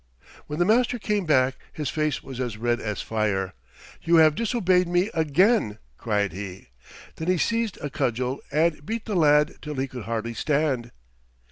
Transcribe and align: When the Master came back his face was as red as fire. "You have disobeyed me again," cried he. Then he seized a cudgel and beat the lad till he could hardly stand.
When 0.47 0.57
the 0.57 0.65
Master 0.65 0.97
came 0.97 1.27
back 1.27 1.57
his 1.71 1.89
face 1.91 2.23
was 2.23 2.39
as 2.39 2.57
red 2.57 2.79
as 2.79 3.03
fire. 3.03 3.53
"You 4.01 4.15
have 4.15 4.33
disobeyed 4.33 4.87
me 4.87 5.11
again," 5.13 5.77
cried 5.99 6.33
he. 6.33 6.69
Then 7.17 7.27
he 7.27 7.37
seized 7.37 7.77
a 7.81 7.91
cudgel 7.91 8.41
and 8.51 8.83
beat 8.83 9.05
the 9.05 9.13
lad 9.15 9.57
till 9.61 9.75
he 9.75 9.85
could 9.87 10.05
hardly 10.05 10.33
stand. 10.33 10.89